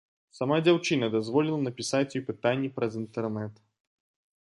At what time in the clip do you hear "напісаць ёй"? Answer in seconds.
1.67-2.27